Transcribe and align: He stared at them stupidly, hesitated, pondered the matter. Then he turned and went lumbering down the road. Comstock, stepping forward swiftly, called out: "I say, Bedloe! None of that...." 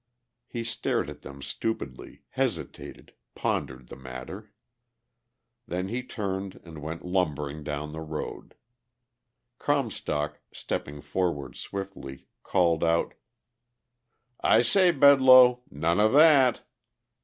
He 0.47 0.63
stared 0.63 1.11
at 1.11 1.21
them 1.21 1.43
stupidly, 1.43 2.23
hesitated, 2.29 3.13
pondered 3.35 3.89
the 3.89 3.95
matter. 3.95 4.51
Then 5.67 5.89
he 5.89 6.01
turned 6.01 6.59
and 6.63 6.81
went 6.81 7.05
lumbering 7.05 7.63
down 7.63 7.91
the 7.91 8.01
road. 8.01 8.55
Comstock, 9.59 10.39
stepping 10.51 11.01
forward 11.01 11.55
swiftly, 11.55 12.25
called 12.41 12.83
out: 12.83 13.13
"I 14.39 14.63
say, 14.63 14.89
Bedloe! 14.89 15.61
None 15.69 15.99
of 15.99 16.13
that...." 16.13 16.65